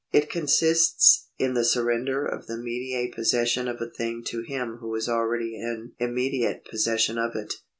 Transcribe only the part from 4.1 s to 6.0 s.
to him who is already in